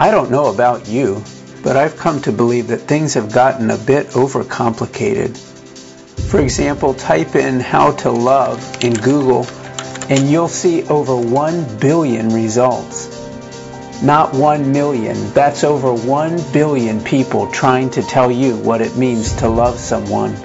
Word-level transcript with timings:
I 0.00 0.12
don't 0.12 0.30
know 0.30 0.46
about 0.46 0.86
you, 0.86 1.24
but 1.64 1.76
I've 1.76 1.96
come 1.96 2.22
to 2.22 2.30
believe 2.30 2.68
that 2.68 2.82
things 2.82 3.14
have 3.14 3.32
gotten 3.32 3.68
a 3.68 3.76
bit 3.76 4.10
overcomplicated. 4.10 5.36
For 6.30 6.38
example, 6.40 6.94
type 6.94 7.34
in 7.34 7.58
how 7.58 7.92
to 8.02 8.10
love 8.12 8.84
in 8.84 8.94
Google 8.94 9.44
and 10.08 10.30
you'll 10.30 10.46
see 10.46 10.84
over 10.84 11.16
1 11.16 11.78
billion 11.80 12.28
results. 12.28 13.08
Not 14.00 14.34
1 14.34 14.70
million, 14.70 15.32
that's 15.32 15.64
over 15.64 15.92
1 15.92 16.52
billion 16.52 17.02
people 17.02 17.50
trying 17.50 17.90
to 17.90 18.02
tell 18.02 18.30
you 18.30 18.56
what 18.56 18.80
it 18.80 18.96
means 18.96 19.32
to 19.38 19.48
love 19.48 19.80
someone. 19.80 20.36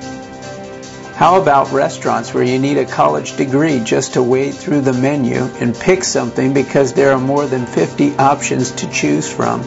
How 1.15 1.39
about 1.39 1.71
restaurants 1.71 2.33
where 2.33 2.43
you 2.43 2.57
need 2.57 2.77
a 2.77 2.85
college 2.85 3.37
degree 3.37 3.79
just 3.83 4.15
to 4.15 4.23
wade 4.23 4.55
through 4.55 4.81
the 4.81 4.93
menu 4.93 5.43
and 5.59 5.75
pick 5.75 6.03
something 6.03 6.53
because 6.53 6.93
there 6.93 7.11
are 7.11 7.19
more 7.19 7.45
than 7.45 7.67
50 7.67 8.17
options 8.17 8.71
to 8.71 8.89
choose 8.89 9.31
from? 9.31 9.61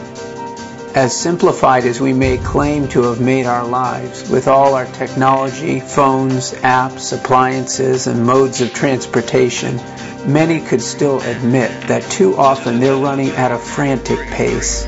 As 0.93 1.15
simplified 1.15 1.85
as 1.85 2.01
we 2.01 2.11
may 2.11 2.37
claim 2.37 2.89
to 2.89 3.03
have 3.03 3.21
made 3.21 3.45
our 3.45 3.65
lives, 3.65 4.29
with 4.29 4.49
all 4.49 4.73
our 4.73 4.87
technology, 4.87 5.79
phones, 5.79 6.51
apps, 6.51 7.17
appliances, 7.17 8.07
and 8.07 8.25
modes 8.25 8.59
of 8.59 8.73
transportation, 8.73 9.77
many 10.25 10.59
could 10.59 10.81
still 10.81 11.21
admit 11.21 11.71
that 11.87 12.03
too 12.11 12.35
often 12.35 12.81
they're 12.81 12.97
running 12.97 13.29
at 13.29 13.53
a 13.53 13.57
frantic 13.57 14.19
pace. 14.27 14.85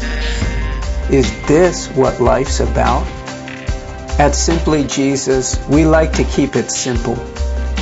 Is 1.10 1.32
this 1.48 1.88
what 1.90 2.20
life's 2.20 2.60
about? 2.60 3.19
At 4.20 4.36
Simply 4.36 4.84
Jesus, 4.84 5.58
we 5.70 5.86
like 5.86 6.12
to 6.14 6.26
keep 6.26 6.58
it 6.58 6.70
simple. 6.72 7.18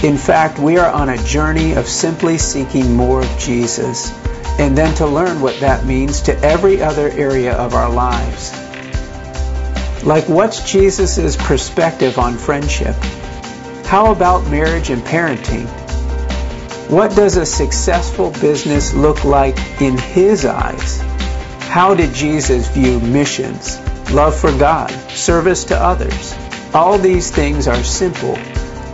In 0.03 0.17
fact, 0.17 0.59
we 0.59 0.77
are 0.77 0.91
on 0.91 1.09
a 1.09 1.17
journey 1.23 1.73
of 1.73 1.87
simply 1.87 2.37
seeking 2.37 2.95
more 2.95 3.21
of 3.21 3.39
Jesus 3.39 4.11
and 4.59 4.77
then 4.77 4.93
to 4.97 5.07
learn 5.07 5.41
what 5.41 5.59
that 5.61 5.87
means 5.87 6.21
to 6.21 6.39
every 6.41 6.79
other 6.79 7.09
area 7.09 7.53
of 7.53 7.73
our 7.73 7.89
lives. 7.89 8.51
Like, 10.03 10.29
what's 10.29 10.71
Jesus' 10.71 11.35
perspective 11.35 12.19
on 12.19 12.37
friendship? 12.37 12.93
How 13.87 14.11
about 14.11 14.47
marriage 14.51 14.91
and 14.91 15.01
parenting? 15.01 15.65
What 16.91 17.15
does 17.15 17.37
a 17.37 17.47
successful 17.47 18.29
business 18.29 18.93
look 18.93 19.25
like 19.25 19.57
in 19.81 19.97
His 19.97 20.45
eyes? 20.45 21.01
How 21.61 21.95
did 21.95 22.13
Jesus 22.13 22.67
view 22.67 22.99
missions? 22.99 23.79
Love 24.11 24.39
for 24.39 24.51
God, 24.57 24.89
service 25.11 25.65
to 25.65 25.77
others. 25.77 26.35
All 26.73 26.97
these 26.97 27.31
things 27.31 27.67
are 27.67 27.83
simple, 27.83 28.37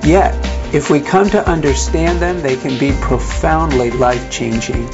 yet, 0.04 0.34
if 0.74 0.90
we 0.90 1.00
come 1.00 1.30
to 1.30 1.48
understand 1.48 2.20
them, 2.20 2.42
they 2.42 2.56
can 2.56 2.80
be 2.80 2.92
profoundly 3.02 3.92
life 3.92 4.32
changing. 4.32 4.86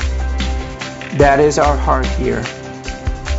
That 1.17 1.39
is 1.39 1.57
our 1.57 1.77
heart 1.77 2.05
here, 2.05 2.43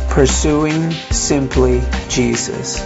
pursuing 0.09 0.91
simply 0.91 1.81
Jesus. 2.09 2.81